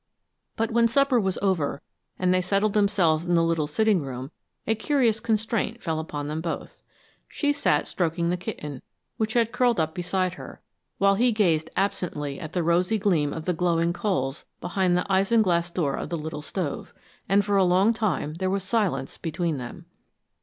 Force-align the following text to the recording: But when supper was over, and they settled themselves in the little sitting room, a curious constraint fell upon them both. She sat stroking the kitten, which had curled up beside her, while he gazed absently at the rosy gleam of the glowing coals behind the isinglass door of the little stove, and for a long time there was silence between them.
But 0.55 0.71
when 0.71 0.87
supper 0.87 1.19
was 1.19 1.37
over, 1.43 1.79
and 2.17 2.33
they 2.33 2.41
settled 2.41 2.73
themselves 2.73 3.23
in 3.25 3.35
the 3.35 3.43
little 3.43 3.67
sitting 3.67 4.01
room, 4.01 4.31
a 4.65 4.73
curious 4.73 5.19
constraint 5.19 5.83
fell 5.83 5.99
upon 5.99 6.27
them 6.27 6.41
both. 6.41 6.81
She 7.27 7.53
sat 7.53 7.85
stroking 7.85 8.31
the 8.31 8.35
kitten, 8.35 8.81
which 9.17 9.33
had 9.33 9.51
curled 9.51 9.79
up 9.79 9.93
beside 9.93 10.33
her, 10.33 10.59
while 10.97 11.13
he 11.13 11.31
gazed 11.31 11.69
absently 11.75 12.39
at 12.39 12.53
the 12.53 12.63
rosy 12.63 12.97
gleam 12.97 13.31
of 13.31 13.45
the 13.45 13.53
glowing 13.53 13.93
coals 13.93 14.43
behind 14.59 14.97
the 14.97 15.05
isinglass 15.07 15.69
door 15.71 15.93
of 15.95 16.09
the 16.09 16.17
little 16.17 16.41
stove, 16.41 16.95
and 17.29 17.45
for 17.45 17.55
a 17.55 17.63
long 17.63 17.93
time 17.93 18.33
there 18.33 18.49
was 18.49 18.63
silence 18.63 19.19
between 19.19 19.59
them. 19.59 19.85